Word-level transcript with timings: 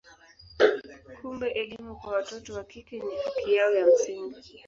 Kumbe 1.15 1.47
elimu 1.61 1.95
kwa 1.99 2.13
watoto 2.13 2.53
wa 2.53 2.63
kike 2.63 2.99
ni 2.99 3.15
haki 3.25 3.53
yao 3.53 3.71
ya 3.73 3.85
msingi. 3.87 4.41